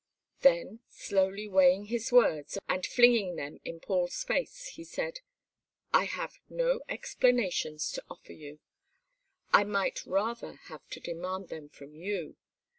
[0.39, 5.19] Then, slowly weighing his words, and flinging them in Paul's face, he said:
[5.93, 8.59] "I have no explanations to offer you
[9.53, 12.35] I might rather have to demand them from you.